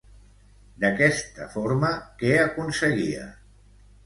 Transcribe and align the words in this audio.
D'aquesta 0.83 1.47
forma, 1.57 1.93
què 2.23 2.33
aconseguia? 2.47 3.29